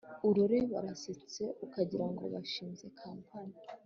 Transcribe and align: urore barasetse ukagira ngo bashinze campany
urore 0.29 0.59
barasetse 0.71 1.43
ukagira 1.65 2.05
ngo 2.11 2.23
bashinze 2.33 2.85
campany 2.99 3.53